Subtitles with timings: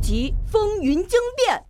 [0.00, 1.64] 集《风云惊变》。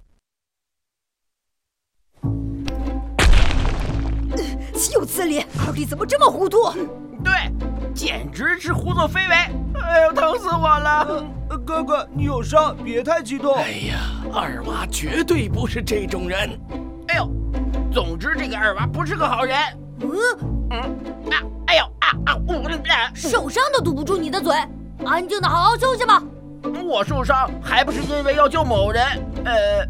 [4.75, 5.45] 岂有此理！
[5.67, 6.73] 二弟怎么这么糊涂？
[7.23, 7.33] 对，
[7.95, 9.35] 简直是胡作非为！
[9.83, 11.25] 哎呦，疼死我了！
[11.67, 13.55] 哥哥，你有伤，别太激动。
[13.57, 13.99] 哎呀，
[14.33, 16.59] 二娃绝对不是这种人。
[17.09, 17.29] 哎呦，
[17.93, 19.59] 总之这个二娃不是个好人。
[20.01, 20.11] 嗯
[20.71, 20.81] 嗯
[21.31, 21.43] 啊！
[21.67, 22.37] 哎呦啊啊！
[22.47, 22.71] 我
[23.15, 24.57] 受伤都堵不住你的嘴，
[25.05, 26.23] 安静的好好休息吧。
[26.85, 29.03] 我受伤还不是因为要救某人？
[29.45, 29.87] 呃，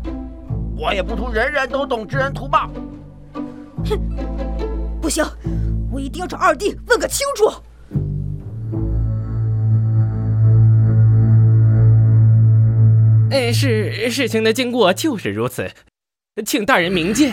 [0.77, 2.71] 我也不图人人都懂知恩图报。
[3.85, 3.99] 哼，
[5.01, 5.25] 不行，
[5.91, 7.51] 我一定要找二弟问个清楚。
[13.31, 15.71] 哎，事事情的经过就是如此，
[16.45, 17.33] 请大人明鉴。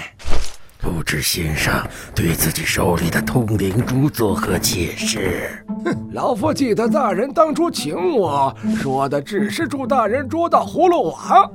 [0.80, 1.74] 不知先生
[2.14, 5.66] 对自己手里的通灵珠作何解释？
[5.84, 11.50] 哼，老夫记得大人当初请我说的只是助大人捉到葫芦娃，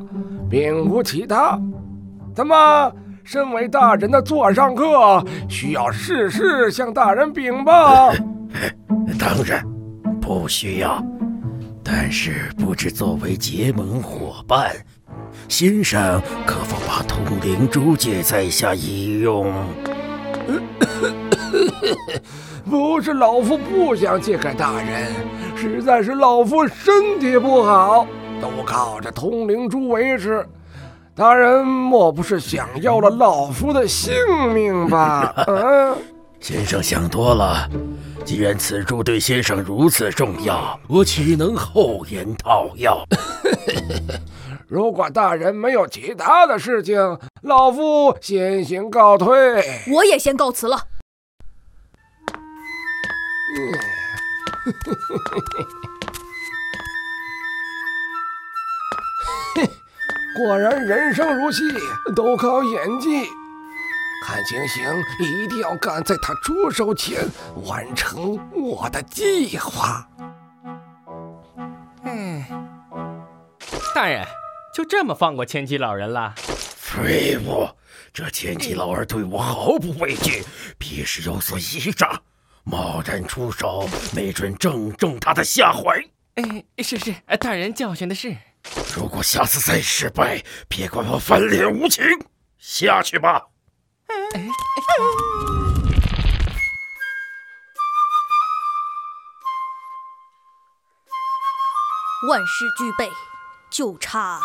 [0.51, 1.59] 并无其他。
[2.35, 8.13] 怎么，身为大人的座上客，需要事事向大人禀报？
[9.19, 9.65] 当然
[10.21, 11.03] 不需要，
[11.85, 14.73] 但是不知作为结盟伙伴。
[15.49, 19.53] 先生可否把通灵珠借在下一用？
[22.69, 25.13] 不是老夫不想借给大人，
[25.57, 28.07] 实在是老夫身体不好，
[28.41, 30.47] 都靠着通灵珠维持。
[31.15, 34.15] 大人莫不是想要了老夫的性
[34.55, 35.35] 命吧？
[35.47, 35.95] 嗯，
[36.41, 37.69] 先生想多了。
[38.25, 43.05] 既然此珠对先生如此重要，我岂能厚颜套药？
[44.73, 46.97] 如果大人没有其他的事情，
[47.43, 49.63] 老夫先行告退。
[49.93, 50.79] 我也先告辞了。
[60.39, 61.63] 果然人生如戏，
[62.17, 63.27] 都靠演技。
[64.25, 64.83] 看情形，
[65.21, 67.19] 一定要赶在他出手前
[67.67, 70.09] 完成我的计划。
[72.05, 72.43] 嗯，
[73.95, 74.27] 大人。
[74.73, 76.35] 就这么放过千机老人了？
[76.37, 77.69] 废物！
[78.13, 80.43] 这千机老儿对我毫不畏惧，
[80.79, 82.23] 必是有所依仗。
[82.65, 86.03] 贸然出手，没准正中他的下怀。
[86.35, 88.37] 哎，是是，大人教训的是。
[88.97, 92.05] 如果下次再失败，别怪我翻脸无情。
[92.59, 93.43] 下去吧。
[102.29, 103.11] 万事俱备，
[103.71, 104.41] 就差。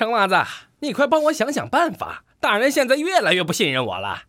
[0.00, 0.34] 程娃子，
[0.78, 2.24] 你快帮我想想办法！
[2.40, 4.22] 大人现在越来越不信任我了。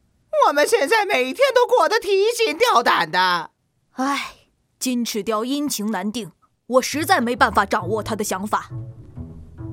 [0.45, 3.51] 我们现在每天都过得提心吊胆的。
[3.93, 4.33] 唉，
[4.77, 6.33] 金翅雕阴晴难定，
[6.67, 8.69] 我实在没办法掌握他的想法。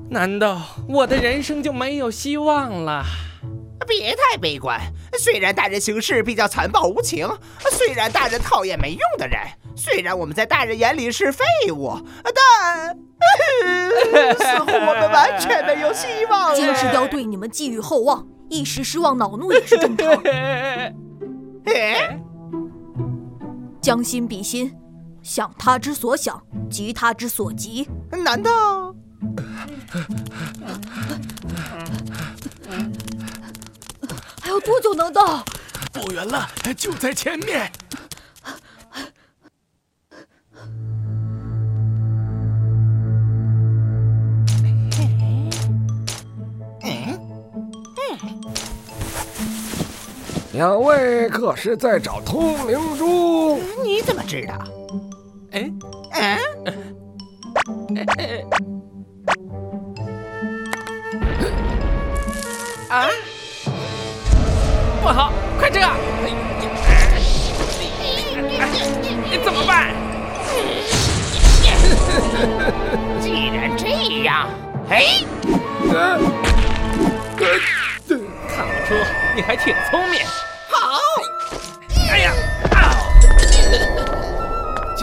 [0.09, 3.03] 难道我的人生就没有希望了？
[3.85, 4.79] 别太悲观。
[5.19, 7.27] 虽然大人行事比较残暴无情，
[7.71, 9.37] 虽然大人讨厌没用的人，
[9.75, 11.43] 虽然我们在大人眼里是废
[11.73, 12.97] 物，但……
[14.37, 16.55] 似乎我们完全没有希望了。
[16.55, 20.07] 金翅雕对你们寄予厚望，一时失望恼怒也是正常。
[21.65, 22.19] 哎，
[23.81, 24.73] 将心比心，
[25.21, 27.87] 想他之所想，急他之所急。
[28.23, 28.95] 难道？
[34.41, 35.43] 还要多久能到？
[35.91, 37.71] 不远了，就在前面。
[50.59, 53.61] 两位可是在找通灵珠？
[53.81, 54.55] 你怎么知道？
[55.53, 55.71] 哎，
[56.11, 56.37] 嗯，
[62.89, 63.07] 啊！
[65.01, 65.79] 不好，快撤！
[69.41, 69.93] 怎么办？
[73.21, 73.87] 既然这
[74.25, 74.49] 样，
[74.89, 75.05] 哎，
[78.49, 78.93] 看不出
[79.37, 80.19] 你还挺聪明。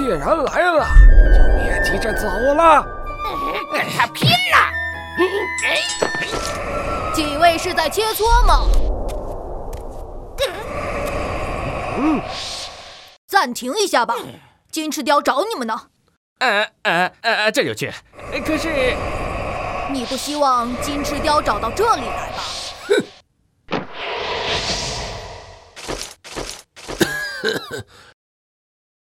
[0.07, 0.87] 既然来了，
[1.35, 2.87] 就别急着走了，
[3.73, 4.57] 跟他拼了！
[7.13, 8.69] 几位是在切磋吗？
[11.99, 12.23] 嗯，
[13.27, 14.15] 暂停一下吧，
[14.71, 15.89] 金翅雕找你们呢。
[16.39, 17.93] 呃呃呃，这就去。
[18.47, 18.95] 可是，
[19.91, 22.45] 你不希望金翅雕找到这里来吧？
[27.43, 27.85] 哼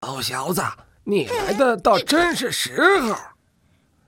[0.00, 0.62] 老小子，
[1.04, 3.14] 你来的倒真是时候。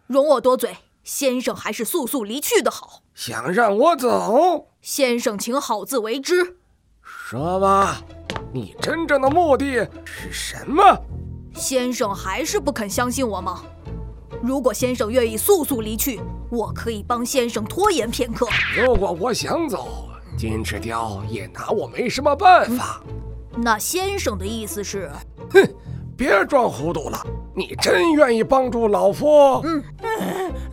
[0.07, 3.03] 容我多嘴，先生还是速速离去的好。
[3.15, 4.69] 想让我走？
[4.81, 6.57] 先生，请好自为之。
[7.03, 8.03] 说吧，
[8.53, 10.83] 你真正的目的是什么？
[11.55, 13.63] 先生还是不肯相信我吗？
[14.43, 16.21] 如果先生愿意速速离去，
[16.51, 18.47] 我可以帮先生拖延片刻。
[18.77, 23.03] 如果我想走，金翅雕也拿我没什么办法。
[23.57, 25.11] 那先生的意思是？
[25.51, 25.75] 哼，
[26.17, 27.27] 别装糊涂了！
[27.55, 29.61] 你真愿意帮助老夫？
[29.65, 29.83] 嗯，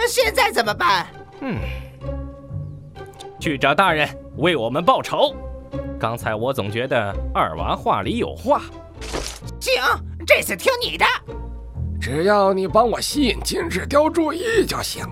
[0.07, 1.07] 现在怎么办？
[1.41, 1.57] 嗯，
[3.39, 4.07] 去找大人
[4.37, 5.35] 为我们报仇。
[5.99, 8.61] 刚才我总觉得二娃话里有话。
[9.59, 9.81] 行，
[10.25, 11.05] 这次听你的。
[11.99, 15.05] 只要你帮我吸引金翅雕注意就行。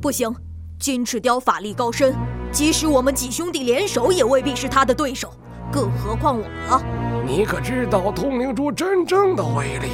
[0.00, 0.34] 不行，
[0.78, 2.14] 金翅雕法力高深，
[2.52, 5.32] 即使我们几兄弟联手，也未必是他的对手。
[5.72, 7.05] 更何况我了。
[7.28, 9.88] 你可知道通灵珠真正的威力？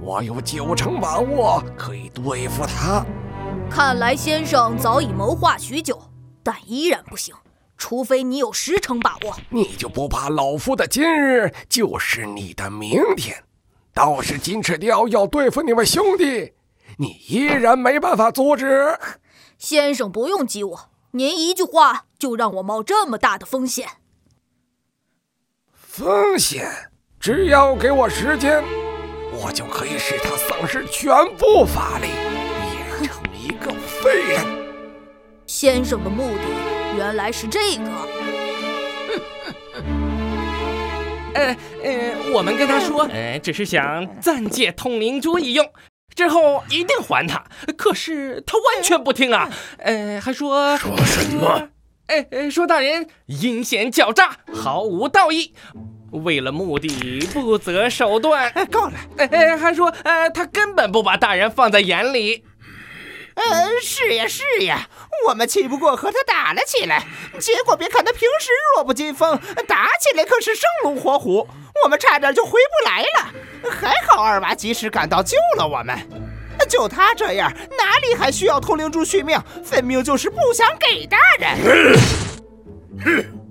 [0.00, 3.04] 我有九成把握可以对付他。
[3.68, 6.00] 看来先生早已谋划许久，
[6.40, 7.34] 但依然不行。
[7.76, 13.42] 除非你有十成把握，你就不怕老夫的今日就是你的明天？
[13.92, 16.52] 倒是金翅雕要对付你们兄弟，
[16.98, 18.96] 你依然没办法阻止。
[19.58, 23.88] 先生不用激我，您一句话就让我冒这么大的风险。
[25.94, 26.66] 风险？
[27.20, 28.64] 只要给我时间，
[29.30, 32.06] 我就可以使他丧失全部法力，
[32.98, 34.42] 变成一个废人。
[35.46, 36.44] 先生的目的。
[36.96, 37.84] 原来是这个。
[41.34, 41.54] 呃
[41.84, 45.70] 呃，我们跟他说，呃，只是想暂借通灵珠一用，
[46.14, 47.44] 之后一定还他。
[47.76, 49.50] 可是他完全不听啊！
[49.76, 51.68] 呃，还说说什么？
[52.06, 55.54] 哎，说大人阴险狡诈，毫无道义，
[56.12, 58.52] 为了目的不择手段。
[58.70, 58.92] 够了！
[59.18, 62.44] 哎哎，还说，呃，他根本不把大人放在眼里。
[63.34, 64.88] 嗯，是呀是呀，
[65.26, 67.06] 我们气不过和他打了起来，
[67.40, 71.48] 结果别看他平时弱不禁风，打起来可是生龙活虎，
[71.82, 73.70] 我们差点就回不来了。
[73.70, 75.98] 还好二娃及时赶到救了我们，
[76.68, 79.40] 就他这样，哪里还需要通灵珠续命？
[79.64, 81.96] 分明就是不想给大人。
[83.02, 83.24] 哼！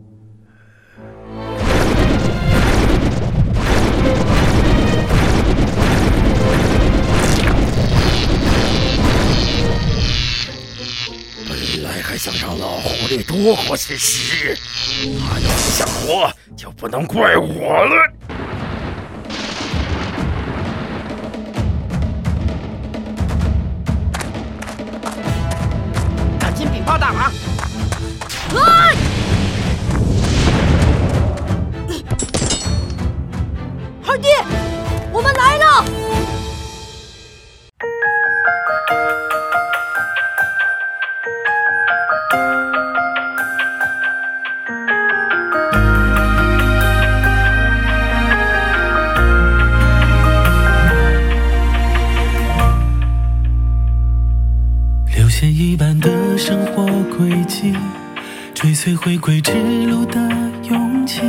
[11.99, 14.57] 还想让老狐狸多活些时日，
[15.19, 18.13] 他要是想活，就不能怪我了。
[26.39, 27.31] 赶紧禀报大王！
[55.41, 56.85] 线一般的生活
[57.17, 57.73] 轨迹
[58.53, 59.51] 追随回归之
[59.87, 60.19] 路的
[60.69, 61.19] 勇气，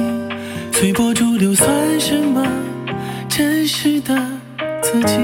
[0.71, 1.67] 随波逐流算
[1.99, 2.47] 什么
[3.27, 4.15] 真实的
[4.83, 5.17] 自己？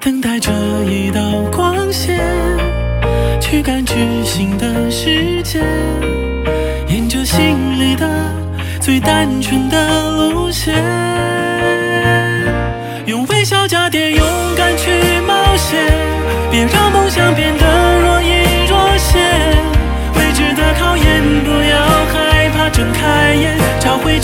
[0.00, 0.52] 等待着
[0.84, 2.20] 一道光线，
[3.40, 5.60] 去感知新的世界，
[6.88, 8.06] 沿着心里的
[8.82, 10.74] 最单纯的路线，
[13.06, 14.22] 用微笑加点勇
[14.54, 14.90] 敢去，
[16.52, 17.64] 别让梦想变得
[18.02, 19.22] 若隐若现。
[20.14, 21.80] 未知的考验，不要
[22.12, 24.20] 害怕，睁开眼，找回